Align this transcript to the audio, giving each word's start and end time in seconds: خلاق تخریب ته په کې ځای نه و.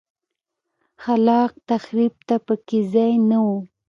خلاق 1.03 1.51
تخریب 1.69 2.13
ته 2.27 2.35
په 2.45 2.53
کې 2.67 2.79
ځای 2.93 3.13
نه 3.29 3.37
و. 3.45 3.47